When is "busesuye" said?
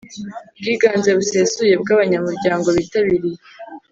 1.17-1.73